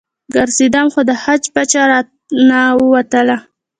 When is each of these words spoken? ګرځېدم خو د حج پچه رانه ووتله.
ګرځېدم 0.33 0.87
خو 0.93 1.01
د 1.09 1.11
حج 1.23 1.43
پچه 1.53 1.81
رانه 1.89 2.61
ووتله. 2.79 3.37